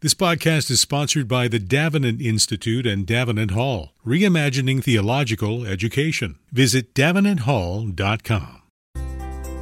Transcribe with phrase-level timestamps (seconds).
[0.00, 6.38] This podcast is sponsored by the Davenant Institute and Davenant Hall, reimagining theological education.
[6.52, 8.62] Visit davenanthall.com.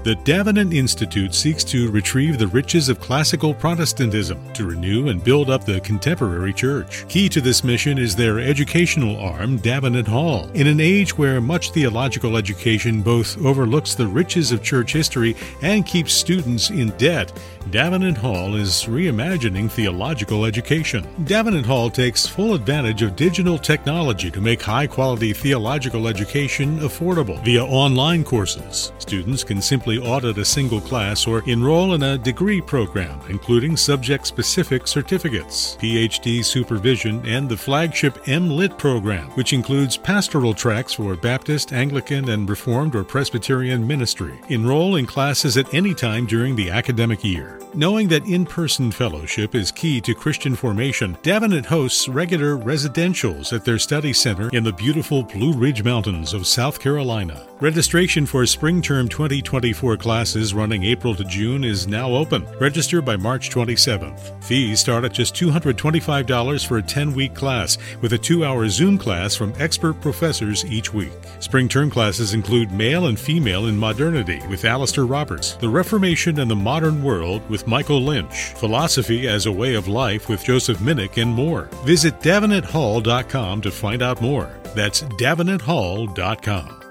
[0.07, 5.51] The Davenant Institute seeks to retrieve the riches of classical Protestantism to renew and build
[5.51, 7.09] up the contemporary church.
[7.09, 10.49] Key to this mission is their educational arm, Davenant Hall.
[10.55, 15.85] In an age where much theological education both overlooks the riches of church history and
[15.85, 17.33] keeps students in debt,
[17.71, 21.05] Davenant Hall is reimagining theological education.
[21.25, 27.43] Davenant Hall takes full advantage of digital technology to make high quality theological education affordable
[27.45, 28.93] via online courses.
[28.99, 34.29] Students can simply audit a single class or enroll in a degree program, including subject
[34.29, 41.73] specific certificates, PhD supervision, and the flagship MLit program, which includes pastoral tracks for Baptist,
[41.73, 44.41] Anglican, and Reformed or Presbyterian ministry.
[44.51, 47.56] Enroll in classes at any time during the academic year.
[47.75, 53.65] Knowing that in person fellowship is key to Christian formation, Davenant hosts regular residentials at
[53.65, 57.47] their study center in the beautiful Blue Ridge Mountains of South Carolina.
[57.61, 62.47] Registration for spring term 2024 classes running April to June is now open.
[62.61, 64.45] Register by March 27th.
[64.45, 68.99] Fees start at just $225 for a 10 week class, with a two hour Zoom
[68.99, 71.13] class from expert professors each week.
[71.41, 76.51] Spring term classes include male and female in modernity with Alastair Roberts, the Reformation and
[76.51, 81.21] the Modern World with Michael Lynch, philosophy as a way of life with Joseph Minich,
[81.21, 81.65] and more.
[81.85, 84.61] Visit davenanthall.com to find out more.
[84.75, 86.83] That's davenanthall.com.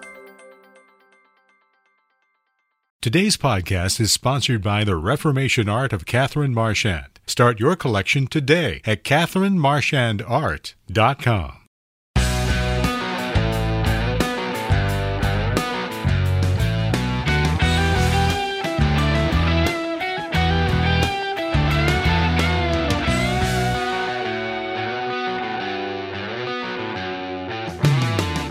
[3.02, 7.20] Today's podcast is sponsored by the Reformation Art of Catherine Marchand.
[7.28, 11.65] Start your collection today at catherinemarchandart.com.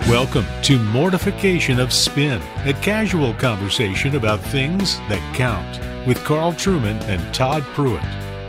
[0.09, 7.01] Welcome to Mortification of Spin, a casual conversation about things that count with Carl Trueman
[7.09, 8.05] and Todd Pruitt.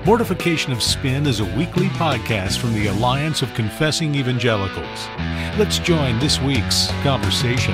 [0.06, 5.08] Mortification of Spin is a weekly podcast from the Alliance of Confessing Evangelicals.
[5.58, 7.74] Let's join this week's conversation.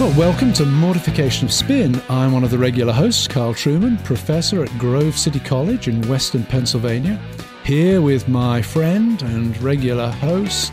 [0.00, 2.00] Well, welcome to Mortification of Spin.
[2.08, 6.42] I'm one of the regular hosts, Carl Trueman, professor at Grove City College in Western
[6.42, 7.20] Pennsylvania,
[7.64, 10.72] here with my friend and regular host,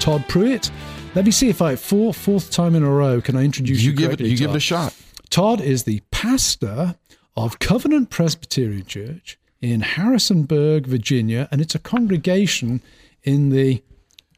[0.00, 0.70] Todd Pruitt.
[1.14, 3.90] Let me see if I, for fourth time in a row, can I introduce you?
[3.90, 4.06] You give it.
[4.16, 4.96] correctly, You give it a shot.
[5.28, 6.94] Todd is the pastor
[7.36, 12.80] of Covenant Presbyterian Church in Harrisonburg, Virginia, and it's a congregation
[13.24, 13.82] in the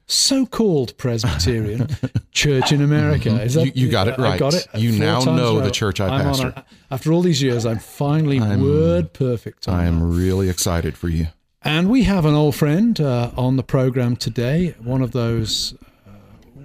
[0.07, 1.89] so-called Presbyterian
[2.37, 3.31] Church in America.
[3.31, 3.61] Mm-hmm.
[3.67, 4.39] You- you got it I right.
[4.39, 4.67] got it.
[4.75, 6.53] You now know the church I I'm pastor.
[6.57, 9.69] a- after all these years, I'm finally word perfect.
[9.69, 9.89] I that.
[9.89, 11.29] am really excited for you.
[11.63, 15.75] And we have an old friend uh, on the program today, one of those,
[16.07, 16.11] uh,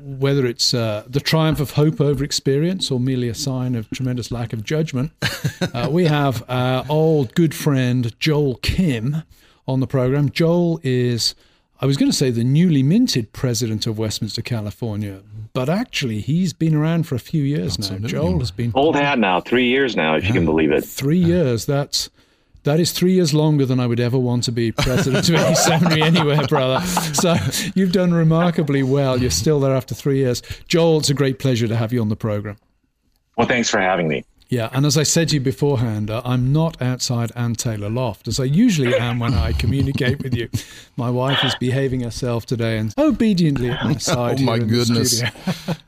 [0.04, 4.30] whether it's uh, the triumph of hope over experience or merely a sign of tremendous
[4.32, 5.12] lack of judgment.
[5.74, 9.24] Uh, we have our old good friend Joel Kim
[9.68, 10.30] on the program.
[10.32, 11.34] Joel is,
[11.80, 15.22] I was going to say, the newly minted president of Westminster, California,
[15.54, 17.98] but actually he's been around for a few years now.
[18.08, 20.84] Joel has been Old hat now, three years now, if you can believe it.
[20.86, 21.66] three years.
[21.66, 22.10] That's
[22.64, 25.56] that is three years longer than I would ever want to be president of any
[25.56, 26.86] seminary anywhere, brother.
[26.86, 27.36] So
[27.74, 29.18] you've done remarkably well.
[29.20, 30.44] You're still there after three years.
[30.68, 32.58] Joel, it's a great pleasure to have you on the program.
[33.36, 34.24] Well, thanks for having me.
[34.52, 38.28] Yeah, and as I said to you beforehand, uh, I'm not outside Ann Taylor Loft
[38.28, 40.50] as I usually am when I communicate with you.
[40.98, 44.42] My wife is behaving herself today and obediently at my side.
[44.42, 45.20] Oh, my here in goodness.
[45.20, 45.34] studio.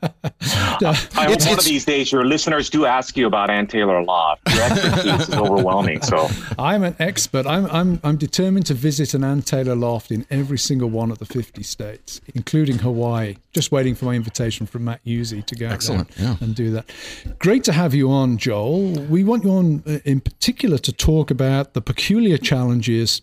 [0.02, 3.66] I hope It's- one it's- of these days your listeners do ask you about Ann
[3.66, 4.40] Taylor Loft.
[4.54, 6.00] Your expertise is overwhelming.
[6.00, 7.46] So I'm an expert.
[7.46, 11.18] I'm, I'm, I'm determined to visit an Ann Taylor loft in every single one of
[11.18, 13.36] the 50 states, including Hawaii.
[13.54, 16.36] Just waiting for my invitation from Matt Usey to go Excellent, yeah.
[16.40, 16.90] and do that.
[17.38, 18.90] Great to have you on, Joel.
[19.04, 23.22] We want you on uh, in particular to talk about the peculiar challenges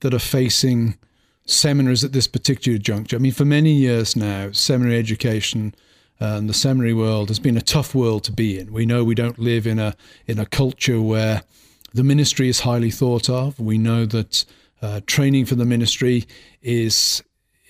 [0.00, 0.96] that are facing
[1.44, 3.16] seminaries at this particular juncture.
[3.16, 5.74] I mean, for many years now, seminary education
[6.20, 8.72] uh, and the seminary world has been a tough world to be in.
[8.72, 9.94] We know we don't live in a
[10.26, 11.42] in a culture where
[11.92, 13.58] the ministry is highly thought of.
[13.60, 14.44] We know that
[14.82, 16.26] uh, training for the ministry
[16.62, 17.22] is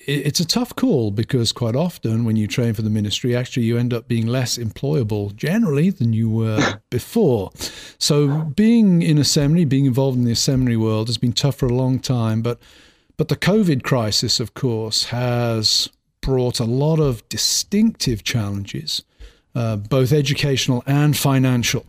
[0.07, 3.77] it's a tough call because quite often when you train for the ministry, actually you
[3.77, 7.51] end up being less employable generally than you were before.
[7.99, 11.67] So being in a seminary, being involved in the seminary world has been tough for
[11.67, 12.41] a long time.
[12.43, 12.61] But
[13.17, 15.89] but the COVID crisis, of course, has
[16.21, 19.03] brought a lot of distinctive challenges,
[19.55, 21.87] uh, both educational and financial,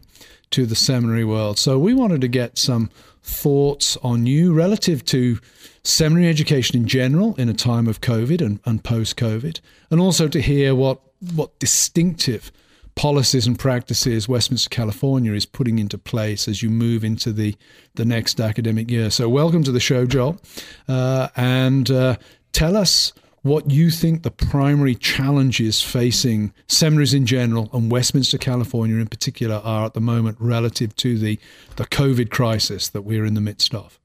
[0.51, 1.59] to the seminary world.
[1.59, 2.89] So we wanted to get some
[3.23, 5.39] thoughts on you relative to
[5.83, 9.59] seminary education in general in a time of COVID and, and post COVID,
[9.91, 11.01] and also to hear what,
[11.35, 12.51] what distinctive
[12.95, 17.55] policies and practices Westminster, California is putting into place as you move into the,
[17.95, 19.09] the next academic year.
[19.09, 20.41] So, welcome to the show, Joel.
[20.87, 22.17] Uh, and uh,
[22.53, 28.97] tell us what you think the primary challenges facing seminaries in general and Westminster, California
[28.97, 31.39] in particular are at the moment relative to the,
[31.75, 33.99] the COVID crisis that we're in the midst of.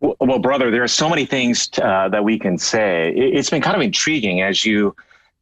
[0.00, 3.12] Well, well brother, there are so many things uh, that we can say.
[3.14, 4.94] It's been kind of intriguing as you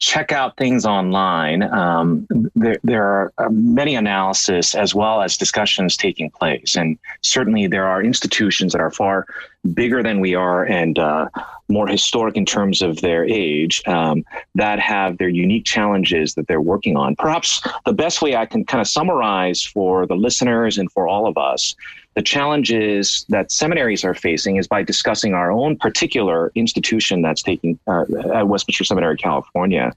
[0.02, 1.62] check out things online.
[1.62, 2.26] Um,
[2.56, 7.86] there, there are uh, many analysis as well as discussions taking place, and certainly there
[7.86, 9.26] are institutions that are far
[9.74, 11.28] bigger than we are and uh,
[11.68, 14.24] more historic in terms of their age um,
[14.54, 17.14] that have their unique challenges that they're working on.
[17.16, 21.26] Perhaps the best way I can kind of summarize for the listeners and for all
[21.26, 21.76] of us
[22.14, 27.78] the challenges that seminaries are facing is by discussing our own particular institution that's taking
[27.86, 28.04] uh,
[28.34, 29.92] at Westminster Seminary, California.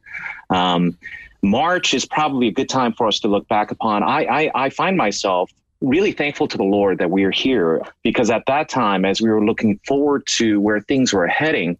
[0.49, 0.97] Um,
[1.41, 4.01] March is probably a good time for us to look back upon.
[4.01, 8.29] I, I, I find myself really thankful to the Lord that we are here because
[8.29, 11.77] at that time, as we were looking forward to where things were heading,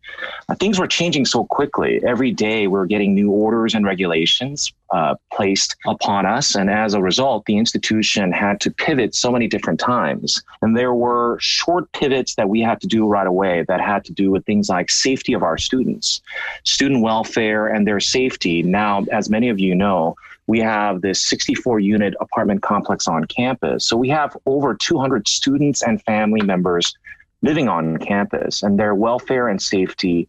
[0.50, 2.02] uh, things were changing so quickly.
[2.06, 6.56] Every day, we are getting new orders and regulations uh, placed upon us.
[6.56, 10.44] And as a result, the institution had to pivot so many different times.
[10.62, 14.14] And there were short pivots that we had to do right away that had to
[14.14, 16.22] do with things like safety of our students,
[16.64, 18.62] student welfare, and their safety.
[18.62, 20.16] Now, as many of you know,
[20.48, 23.88] we have this 64 unit apartment complex on campus.
[23.88, 26.96] So we have over 200 students and family members
[27.42, 30.28] living on campus, and their welfare and safety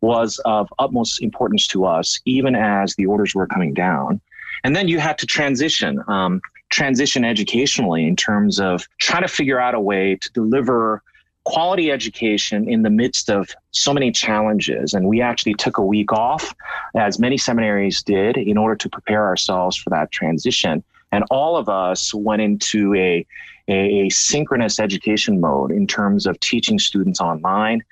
[0.00, 4.20] was of utmost importance to us, even as the orders were coming down.
[4.64, 9.60] And then you had to transition, um, transition educationally in terms of trying to figure
[9.60, 11.02] out a way to deliver
[11.48, 14.92] quality education in the midst of so many challenges.
[14.92, 16.54] And we actually took a week off,
[16.94, 20.84] as many seminaries did, in order to prepare ourselves for that transition.
[21.10, 23.26] And all of us went into a,
[23.66, 27.82] a, synchronous education mode in terms of teaching students online.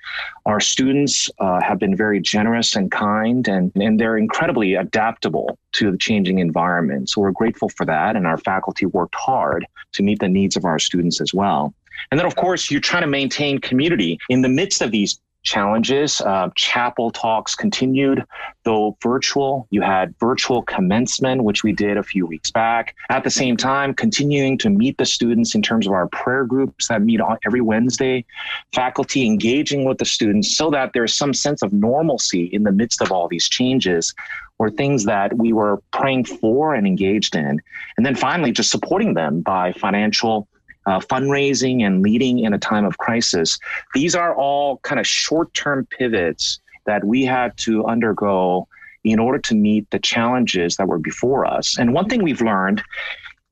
[0.45, 5.89] Our students uh, have been very generous and kind, and, and they're incredibly adaptable to
[5.89, 7.09] the changing environment.
[7.09, 10.63] So we're grateful for that, and our faculty worked hard to meet the needs of
[10.63, 11.73] our students as well.
[12.11, 16.21] And then, of course, you're trying to maintain community in the midst of these challenges.
[16.21, 18.23] Uh, chapel talks continued,
[18.63, 19.65] though virtual.
[19.71, 22.95] You had virtual commencement, which we did a few weeks back.
[23.09, 26.89] At the same time, continuing to meet the students in terms of our prayer groups
[26.89, 28.25] that meet on every Wednesday,
[28.73, 33.01] faculty engaging with the students so that there's some sense of normalcy in the midst
[33.01, 34.13] of all these changes
[34.59, 37.61] or things that we were praying for and engaged in.
[37.95, 40.47] And then finally, just supporting them by financial
[40.87, 43.59] uh, fundraising and leading in a time of crisis.
[43.93, 48.67] These are all kind of short term pivots that we had to undergo
[49.03, 51.77] in order to meet the challenges that were before us.
[51.77, 52.81] And one thing we've learned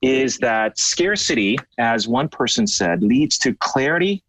[0.02, 4.24] is that scarcity, as one person said, leads to clarity,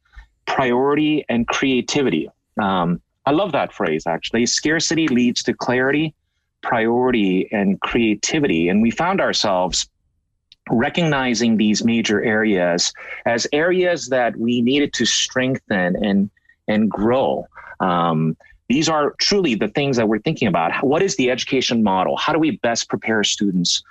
[0.46, 2.28] priority, and creativity.
[2.60, 4.46] Um, I love that phrase, actually.
[4.46, 6.14] Scarcity leads to clarity,
[6.62, 8.68] priority, and creativity.
[8.68, 9.88] And we found ourselves
[10.70, 12.92] recognizing these major areas
[13.24, 16.30] as areas that we needed to strengthen and
[16.68, 17.46] and grow.
[17.80, 18.36] Um,
[18.68, 20.84] these are truly the things that we're thinking about.
[20.84, 22.16] What is the education model?
[22.16, 23.82] How do we best prepare students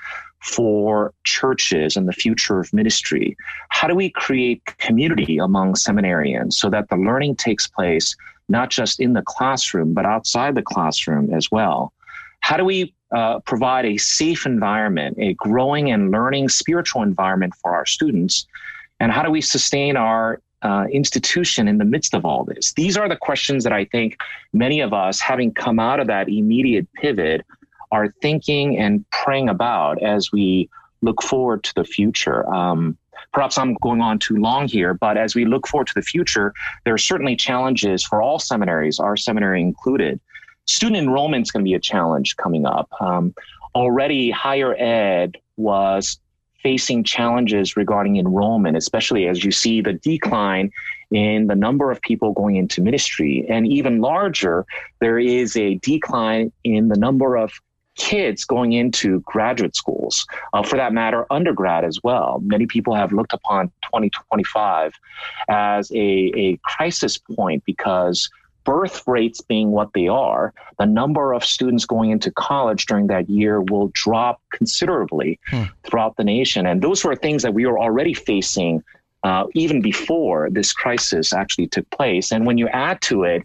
[0.41, 3.38] for churches and the future of ministry?
[3.70, 8.15] How do we create community among seminarians so that the learning takes place
[8.50, 11.94] not just in the classroom, but outside the classroom as well?
[12.41, 17.74] How do we uh, provide a safe environment, a growing and learning spiritual environment for
[17.74, 18.45] our students?
[19.00, 22.74] And how do we sustain our uh, institution in the midst of all this?
[22.74, 24.17] These are the questions that I think
[24.51, 27.45] many of us, having come out of that immediate pivot,
[27.91, 30.69] are thinking and praying about as we
[31.01, 32.45] look forward to the future.
[32.53, 32.98] Um,
[33.31, 36.53] perhaps I'm going on too long here, but as we look forward to the future,
[36.84, 40.19] there are certainly challenges for all seminaries, our seminary included
[40.65, 42.89] student enrollment is going to be a challenge coming up.
[43.00, 43.34] Um,
[43.74, 46.19] already, higher ed was
[46.65, 50.72] facing challenges regarding enrollment, especially as you see the decline
[51.12, 53.45] in the number of people going into ministry.
[53.48, 54.65] And even larger,
[55.00, 57.53] there is a decline in the number of
[57.95, 62.41] kids going into graduate schools, uh, for that matter, undergrad as well.
[62.43, 64.93] Many people have looked upon 2025
[65.48, 68.29] as a, a crisis point because
[68.65, 73.29] birth rates being what they are, the number of students going into college during that
[73.29, 75.63] year will drop considerably hmm.
[75.84, 76.65] throughout the nation.
[76.65, 78.84] And those were things that we were already facing
[79.24, 82.31] uh, even before this crisis actually took place.
[82.31, 83.43] And when you add to it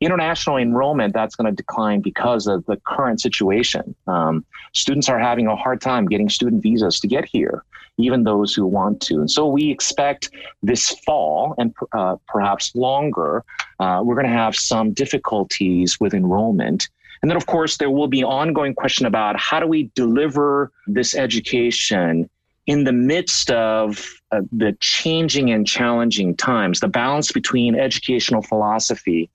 [0.00, 3.94] international enrollment, that's going to decline because of the current situation.
[4.06, 7.64] Um, students are having a hard time getting student visas to get here,
[7.98, 9.14] even those who want to.
[9.16, 10.30] And so we expect
[10.62, 13.44] this fall and uh, perhaps longer,
[13.78, 16.88] uh, we're going to have some difficulties with enrollment.
[17.22, 21.14] And then, of course, there will be ongoing question about how do we deliver this
[21.14, 22.30] education
[22.66, 29.28] in the midst of uh, the changing and challenging times, the balance between educational philosophy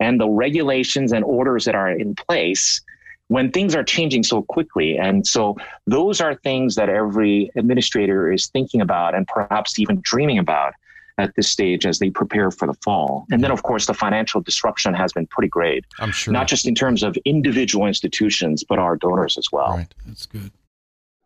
[0.00, 2.80] and the regulations and orders that are in place
[3.30, 4.98] when things are changing so quickly.
[4.98, 5.56] And so
[5.86, 10.74] those are things that every administrator is thinking about and perhaps even dreaming about
[11.16, 13.26] at this stage as they prepare for the fall.
[13.30, 15.84] And then, of course, the financial disruption has been pretty great.
[16.00, 16.32] I'm sure.
[16.32, 19.76] Not just in terms of individual institutions, but our donors as well.
[19.76, 19.94] Right.
[20.06, 20.50] That's good.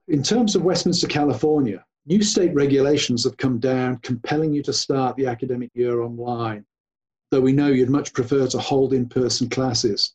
[0.09, 5.17] In terms of Westminster, California, new state regulations have come down compelling you to start
[5.17, 6.67] the academic year online,
[7.31, 10.13] though we know you'd much prefer to hold in person classes.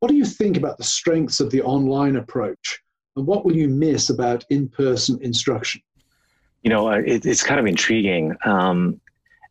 [0.00, 2.80] What do you think about the strengths of the online approach,
[3.16, 5.80] and what will you miss about in person instruction?
[6.62, 8.36] You know, uh, it, it's kind of intriguing.
[8.44, 9.00] Um,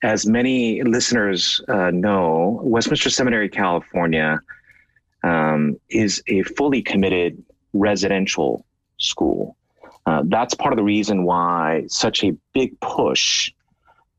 [0.04, 4.40] as many listeners uh, know, Westminster Seminary, California
[5.24, 8.66] um, is a fully committed residential
[8.98, 9.58] school.
[10.06, 13.52] Uh, that's part of the reason why such a big push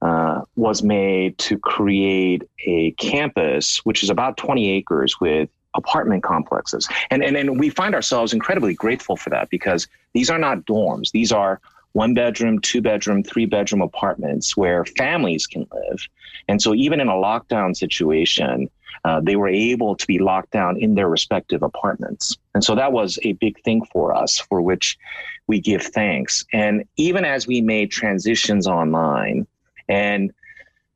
[0.03, 6.89] uh, was made to create a campus, which is about 20 acres with apartment complexes.
[7.11, 11.13] And, and, and we find ourselves incredibly grateful for that because these are not dorms.
[11.13, 11.61] These are
[11.93, 16.07] one bedroom, two bedroom, three bedroom apartments where families can live.
[16.49, 18.69] And so even in a lockdown situation,
[19.05, 22.37] uh, they were able to be locked down in their respective apartments.
[22.55, 24.99] And so that was a big thing for us, for which
[25.47, 26.45] we give thanks.
[26.53, 29.47] And even as we made transitions online,
[29.89, 30.33] and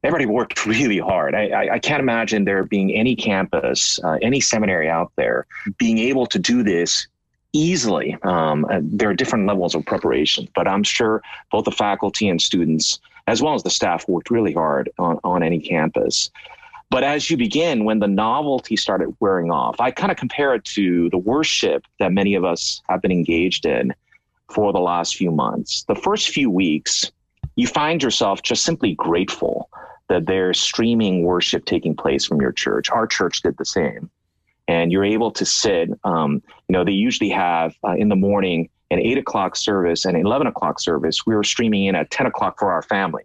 [0.03, 1.35] everybody worked really hard.
[1.35, 5.47] I, I, I can't imagine there being any campus, uh, any seminary out there
[5.79, 7.07] being able to do this
[7.53, 8.17] easily.
[8.23, 12.41] Um, uh, there are different levels of preparation, but I'm sure both the faculty and
[12.41, 16.31] students, as well as the staff, worked really hard on, on any campus.
[16.91, 20.65] But as you begin, when the novelty started wearing off, I kind of compare it
[20.67, 23.95] to the worship that many of us have been engaged in
[24.53, 25.85] for the last few months.
[25.85, 27.13] The first few weeks,
[27.55, 29.69] you find yourself just simply grateful
[30.11, 32.91] that there's streaming worship taking place from your church.
[32.91, 34.11] Our church did the same.
[34.67, 38.69] And you're able to sit, um, you know, they usually have uh, in the morning
[38.91, 41.25] an eight o'clock service and an 11 o'clock service.
[41.27, 43.23] We were streaming in at 10 o'clock for our family.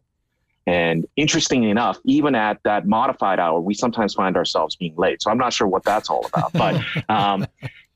[0.68, 5.24] And interestingly enough, even at that modified hour, we sometimes find ourselves being late.
[5.24, 6.54] So I'm not sure what that's all about.
[6.54, 7.48] But um,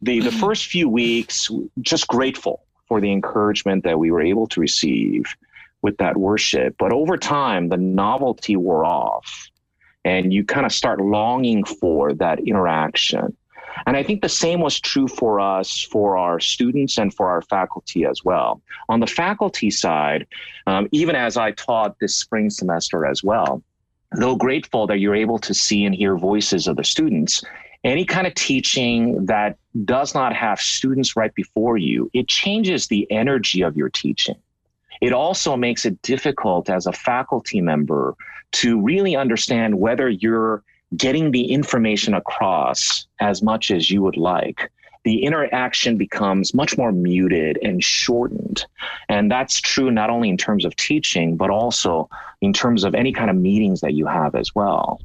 [0.02, 1.50] the the first few weeks,
[1.82, 5.26] just grateful for the encouragement that we were able to receive
[5.82, 6.76] with that worship.
[6.78, 9.50] But over time, the novelty wore off,
[10.06, 13.36] and you kind of start longing for that interaction.
[13.86, 17.42] And I think the same was true for us, for our students, and for our
[17.44, 18.62] faculty as well.
[18.90, 20.28] On the faculty side,
[20.68, 23.64] um, even as I taught this spring semester as well,
[24.18, 27.44] though grateful that you're able to see and hear voices of the students,
[27.84, 33.10] any kind of teaching that does not have students right before you, it changes the
[33.12, 34.36] energy of your teaching.
[35.02, 38.16] It also makes it difficult as a faculty member
[38.52, 40.64] to really understand whether you're
[40.98, 44.72] getting the information across as much as you would like,
[45.04, 48.66] the interaction becomes much more muted and shortened.
[49.08, 52.10] And that's true not only in terms of teaching, but also
[52.42, 55.00] in terms of any kind of meetings that you have as well.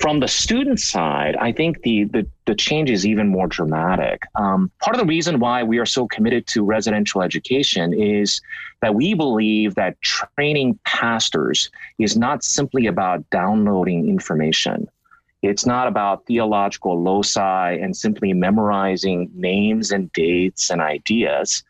[0.00, 4.22] From the student side, I think the, the, the change is even more dramatic.
[4.34, 8.40] Um, part of the reason why we are so committed to residential education is
[8.80, 14.88] that we believe that training pastors is not simply about downloading information
[15.42, 21.64] it's not about theological loci and simply memorizing names and dates and ideas,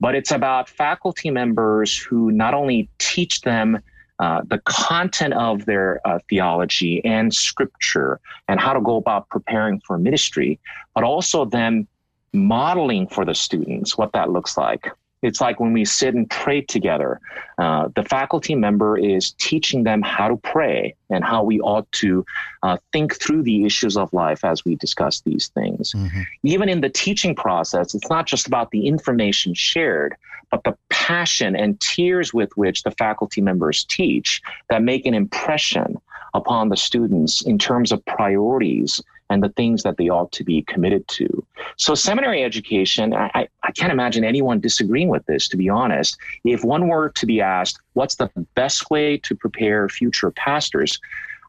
[0.00, 3.78] but it's about faculty members who not only teach them
[4.18, 9.80] uh, the content of their uh, theology and scripture and how to go about preparing
[9.80, 10.58] for ministry,
[10.94, 11.86] but also them
[12.32, 14.88] modeling for the students what that looks like.
[15.22, 17.20] It's like when we sit and pray together,
[17.58, 22.24] uh, the faculty member is teaching them how to pray and how we ought to
[22.62, 25.92] uh, think through the issues of life as we discuss these things.
[25.92, 26.20] Mm-hmm.
[26.44, 30.14] Even in the teaching process, it's not just about the information shared,
[30.50, 35.96] but the passion and tears with which the faculty members teach that make an impression
[36.34, 40.62] upon the students in terms of priorities and the things that they ought to be
[40.62, 41.44] committed to.
[41.76, 46.16] So, seminary education, I, I can't imagine anyone disagreeing with this, to be honest.
[46.44, 51.00] If one were to be asked, what's the best way to prepare future pastors?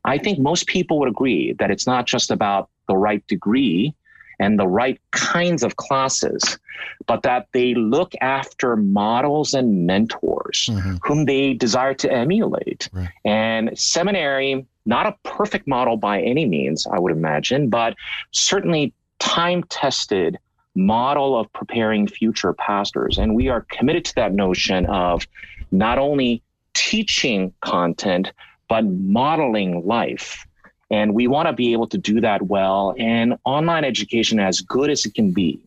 [0.06, 3.94] I think most people would agree that it's not just about the right degree
[4.40, 6.60] and the right kinds of classes,
[7.06, 10.96] but that they look after models and mentors mm-hmm.
[11.04, 12.90] whom they desire to emulate.
[12.94, 13.10] Right.
[13.26, 17.96] And seminary, not a perfect model by any means, I would imagine, but
[18.32, 20.38] certainly time tested
[20.76, 23.18] model of preparing future pastors.
[23.18, 25.28] And we are committed to that notion of
[25.72, 28.32] not only teaching content,
[28.70, 30.46] but modeling life.
[30.90, 32.96] And we want to be able to do that well.
[32.98, 35.60] And online education, as good as it can be,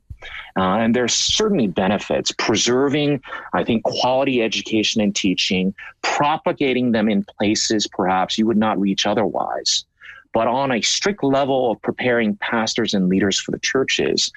[0.56, 3.22] uh, and there's certainly benefits preserving,
[3.52, 9.06] I think, quality education and teaching, propagating them in places perhaps you would not reach
[9.06, 9.84] otherwise.
[10.32, 14.30] But on a strict level of preparing pastors and leaders for the churches,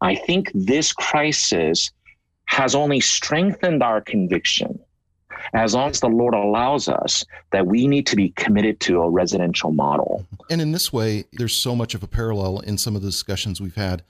[0.00, 1.90] I think this crisis
[2.44, 4.78] has only strengthened our conviction
[5.52, 9.10] as long as the Lord allows us, that we need to be committed to a
[9.10, 10.26] residential model.
[10.50, 13.60] And in this way, there's so much of a parallel in some of the discussions
[13.60, 14.02] we've had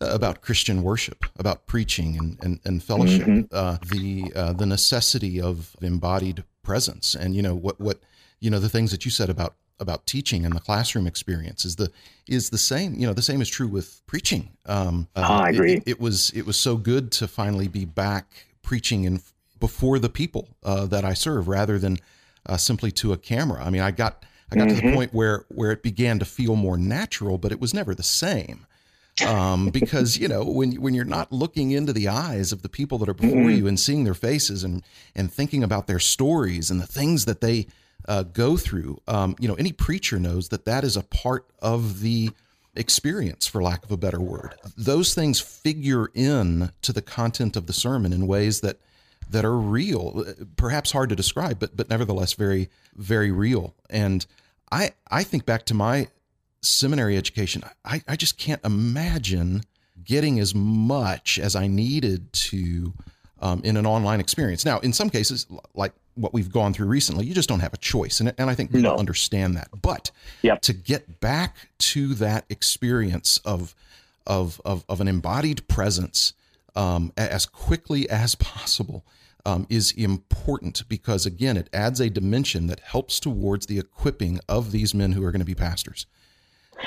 [0.00, 3.42] about Christian worship, about preaching and, and, and fellowship, mm-hmm.
[3.52, 7.98] uh, the uh, the necessity of embodied presence, and you know what what
[8.40, 11.76] you know the things that you said about about teaching and the classroom experience is
[11.76, 11.90] the
[12.28, 12.94] is the same.
[12.94, 14.50] You know, the same is true with preaching.
[14.66, 15.74] Um, uh, I agree.
[15.74, 19.20] It, it, was it was so good to finally be back preaching in
[19.60, 21.98] before the people uh, that I serve rather than
[22.46, 23.64] uh, simply to a camera.
[23.64, 24.68] I mean, I got I got mm-hmm.
[24.68, 24.94] to the mm-hmm.
[24.94, 28.66] point where where it began to feel more natural, but it was never the same.
[29.26, 32.98] Um, because you know when when you're not looking into the eyes of the people
[32.98, 33.50] that are before mm-hmm.
[33.50, 34.82] you and seeing their faces and
[35.14, 37.66] and thinking about their stories and the things that they
[38.06, 42.00] uh, go through, um, you know, any preacher knows that that is a part of
[42.00, 42.30] the
[42.74, 44.54] experience, for lack of a better word.
[44.76, 48.78] Those things figure in to the content of the sermon in ways that
[49.30, 50.24] that are real,
[50.56, 53.74] perhaps hard to describe, but but nevertheless very very real.
[53.90, 54.24] And
[54.70, 56.08] I I think back to my
[56.62, 57.62] seminary education.
[57.84, 59.62] I, I just can't imagine
[60.04, 62.92] getting as much as I needed to
[63.40, 64.64] um, in an online experience.
[64.64, 67.78] Now, in some cases, like what we've gone through recently, you just don't have a
[67.78, 68.96] choice, and and I think people no.
[68.96, 69.68] understand that.
[69.80, 70.10] But
[70.42, 70.60] yep.
[70.62, 73.74] to get back to that experience of
[74.26, 76.32] of of, of an embodied presence
[76.74, 79.04] um, as quickly as possible
[79.48, 84.72] um, is important because, again, it adds a dimension that helps towards the equipping of
[84.72, 86.06] these men who are going to be pastors.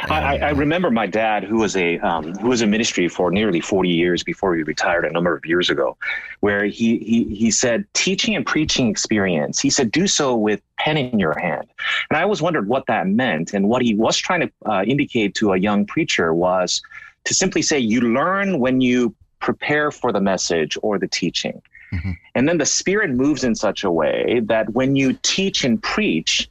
[0.04, 3.60] I, I, remember my dad, who was a um, who was in ministry for nearly
[3.60, 5.98] forty years before he retired a number of years ago,
[6.40, 9.60] where he he he said teaching and preaching experience.
[9.60, 11.68] He said do so with pen in your hand,
[12.10, 13.54] and I always wondered what that meant.
[13.54, 16.82] And what he was trying to uh, indicate to a young preacher was
[17.26, 21.62] to simply say you learn when you prepare for the message or the teaching.
[21.94, 22.12] Mm-hmm.
[22.36, 26.50] And then the Spirit moves in such a way that when you teach and preach,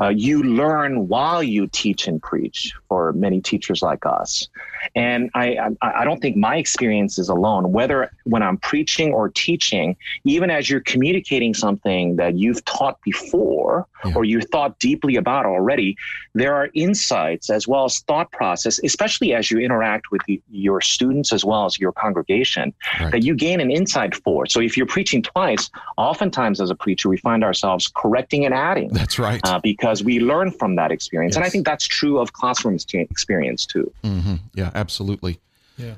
[0.00, 4.48] uh, you learn while you teach and preach for many teachers like us.
[4.94, 9.28] And I, I, I, don't think my experience is alone, whether when I'm preaching or
[9.28, 14.14] teaching, even as you're communicating something that you've taught before yeah.
[14.14, 15.96] or you thought deeply about already,
[16.34, 20.80] there are insights as well as thought process, especially as you interact with the, your
[20.80, 23.12] students as well as your congregation, right.
[23.12, 24.46] that you gain an insight for.
[24.46, 28.88] So if you're preaching twice, oftentimes as a preacher, we find ourselves correcting and adding.
[28.88, 29.40] That's right.
[29.44, 31.32] Uh, because we learn from that experience.
[31.32, 31.36] Yes.
[31.36, 33.92] And I think that's true of classroom experience too.
[34.04, 34.36] Mm-hmm.
[34.54, 35.40] Yeah, absolutely.
[35.76, 35.94] Yeah.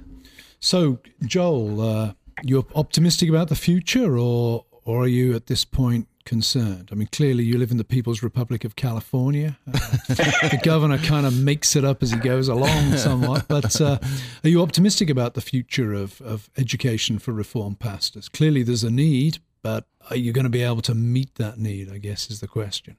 [0.61, 6.09] So, Joel, uh, you're optimistic about the future, or or are you at this point
[6.25, 6.89] concerned?
[6.93, 9.59] I mean, clearly you live in the People's Republic of California.
[9.67, 9.73] Uh,
[10.09, 13.49] the governor kind of makes it up as he goes along somewhat.
[13.49, 13.99] But uh,
[14.45, 18.29] are you optimistic about the future of, of education for Reformed pastors?
[18.29, 21.91] Clearly there's a need, but are you going to be able to meet that need?
[21.91, 22.97] I guess is the question.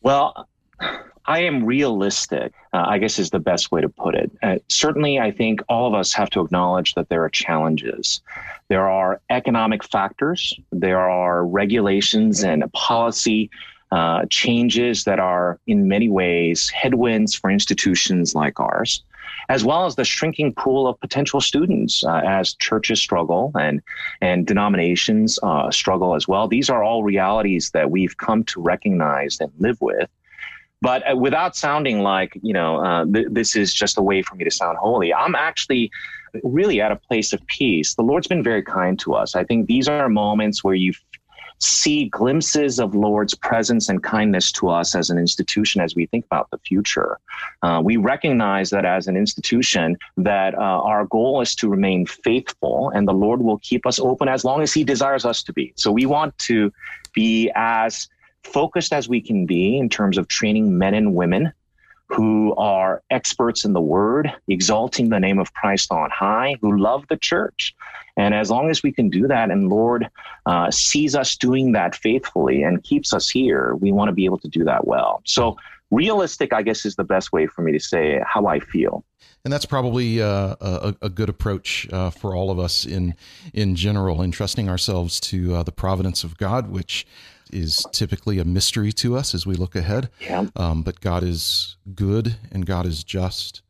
[0.00, 0.48] Well,
[1.28, 4.30] I am realistic, uh, I guess is the best way to put it.
[4.42, 8.20] Uh, certainly, I think all of us have to acknowledge that there are challenges.
[8.68, 13.50] There are economic factors, there are regulations and policy
[13.90, 19.02] uh, changes that are, in many ways, headwinds for institutions like ours,
[19.48, 23.80] as well as the shrinking pool of potential students uh, as churches struggle and,
[24.20, 26.46] and denominations uh, struggle as well.
[26.46, 30.08] These are all realities that we've come to recognize and live with
[30.82, 34.34] but uh, without sounding like you know uh, th- this is just a way for
[34.36, 35.90] me to sound holy i'm actually
[36.42, 39.66] really at a place of peace the lord's been very kind to us i think
[39.66, 40.92] these are moments where you
[41.58, 46.24] see glimpses of Lord's presence and kindness to us as an institution as we think
[46.26, 47.18] about the future.
[47.62, 52.90] Uh, we recognize that as an institution that uh, our goal is to remain faithful
[52.90, 55.72] and the Lord will keep us open as long as he desires us to be.
[55.76, 56.72] So we want to
[57.14, 58.08] be as
[58.46, 61.52] focused as we can be in terms of training men and women
[62.08, 67.04] who are experts in the word, exalting the name of Christ on high, who love
[67.08, 67.74] the church.
[68.16, 70.08] And as long as we can do that and Lord
[70.46, 74.38] uh, sees us doing that faithfully and keeps us here, we want to be able
[74.38, 75.20] to do that well.
[75.24, 75.56] So,
[75.90, 79.04] realistic, I guess, is the best way for me to say how I feel.
[79.46, 83.14] And that's probably uh, a, a, good approach uh, for all of us in
[83.54, 87.06] in general, entrusting ourselves to uh, the providence of God, which
[87.52, 90.10] is typically a mystery to us as we look ahead.
[90.20, 90.48] Yeah.
[90.56, 93.62] Um, but God is good and God is just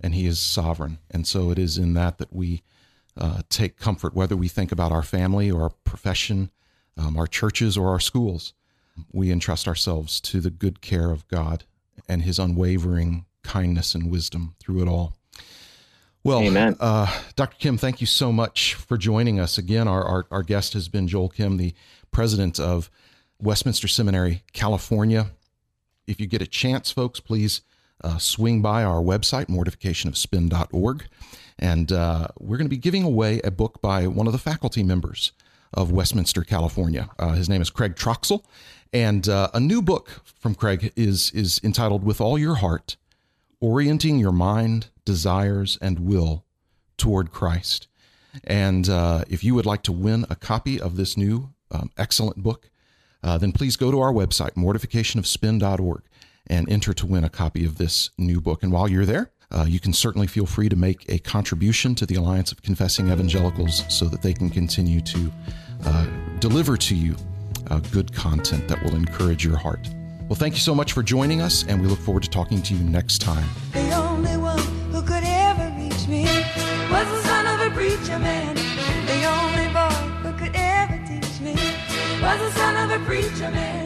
[0.00, 0.98] and He is sovereign.
[1.10, 2.62] And so it is in that that we
[3.16, 6.52] uh, take comfort, whether we think about our family or our profession,
[6.96, 8.54] um, our churches or our schools.
[9.12, 11.64] We entrust ourselves to the good care of God
[12.08, 15.14] and His unwavering kindness and wisdom through it all.
[16.24, 16.76] Well, Amen.
[16.80, 17.06] Uh,
[17.36, 17.56] Dr.
[17.56, 19.86] Kim, thank you so much for joining us again.
[19.86, 21.72] Our, our, our guest has been Joel Kim, the
[22.10, 22.90] president of
[23.40, 25.30] Westminster Seminary, California.
[26.08, 27.60] If you get a chance, folks, please
[28.02, 31.06] uh, swing by our website, mortificationofspin.org.
[31.60, 34.82] And uh, we're going to be giving away a book by one of the faculty
[34.82, 35.30] members
[35.72, 37.08] of Westminster, California.
[37.20, 38.44] Uh, his name is Craig Troxel.
[38.92, 42.96] And uh, a new book from Craig is, is entitled With All Your Heart
[43.66, 46.44] Orienting Your Mind, Desires, and Will
[46.96, 47.88] Toward Christ.
[48.44, 52.44] And uh, if you would like to win a copy of this new um, excellent
[52.44, 52.70] book,
[53.24, 56.02] uh, then please go to our website, mortificationofspin.org,
[56.46, 58.62] and enter to win a copy of this new book.
[58.62, 62.06] And while you're there, uh, you can certainly feel free to make a contribution to
[62.06, 65.32] the Alliance of Confessing Evangelicals so that they can continue to
[65.84, 66.06] uh,
[66.38, 67.16] deliver to you
[67.68, 69.88] uh, good content that will encourage your heart.
[70.28, 72.74] Well, thank you so much for joining us, and we look forward to talking to
[72.74, 73.48] you next time.
[73.72, 74.58] The only one
[74.90, 76.24] who could ever reach me
[76.90, 78.56] was the son of a preacher man.
[79.06, 81.52] The only boy who could ever teach me
[82.20, 83.85] was the son of a preacher man.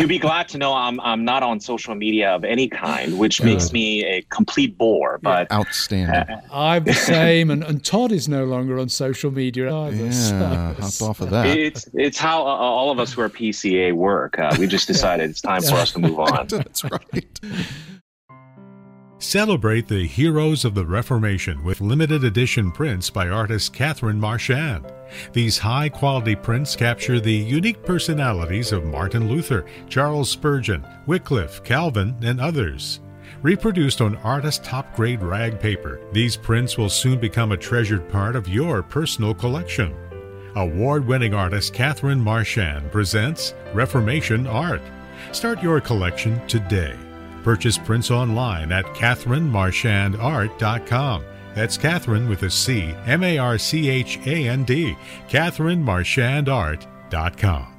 [0.00, 3.42] You'd be glad to know I'm I'm not on social media of any kind, which
[3.42, 5.18] makes me a complete bore.
[5.20, 6.14] But outstanding.
[6.14, 10.04] Uh, I'm the same, and, and Todd is no longer on social media either.
[10.06, 10.76] Yeah, so.
[10.80, 11.46] hop off of that.
[11.46, 14.38] It's it's how uh, all of us who are PCA work.
[14.38, 16.46] Uh, we just decided it's time for us to move on.
[16.48, 17.40] That's right.
[19.20, 24.90] Celebrate the heroes of the Reformation with limited edition prints by artist Catherine Marchand.
[25.34, 32.16] These high quality prints capture the unique personalities of Martin Luther, Charles Spurgeon, Wycliffe, Calvin,
[32.22, 33.00] and others.
[33.42, 38.36] Reproduced on artist top grade rag paper, these prints will soon become a treasured part
[38.36, 39.94] of your personal collection.
[40.56, 44.82] Award winning artist Catherine Marchand presents Reformation Art.
[45.32, 46.96] Start your collection today.
[47.42, 51.24] Purchase prints online at CatherineMarchandArt.com.
[51.54, 54.96] That's Catherine with a C, M A R C H A N D,
[55.28, 57.69] CatherineMarchandArt.com.